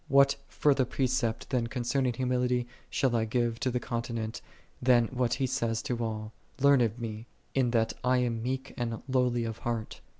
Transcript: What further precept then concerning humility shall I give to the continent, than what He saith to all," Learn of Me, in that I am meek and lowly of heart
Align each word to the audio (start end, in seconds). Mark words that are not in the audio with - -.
What 0.07 0.35
further 0.47 0.83
precept 0.85 1.51
then 1.51 1.67
concerning 1.67 2.13
humility 2.13 2.65
shall 2.89 3.15
I 3.15 3.25
give 3.25 3.59
to 3.59 3.69
the 3.69 3.79
continent, 3.79 4.41
than 4.81 5.05
what 5.09 5.35
He 5.35 5.45
saith 5.45 5.83
to 5.83 6.03
all," 6.03 6.31
Learn 6.59 6.81
of 6.81 6.97
Me, 6.97 7.27
in 7.53 7.69
that 7.69 7.93
I 8.03 8.17
am 8.17 8.41
meek 8.41 8.73
and 8.79 9.03
lowly 9.07 9.43
of 9.43 9.59
heart 9.59 10.01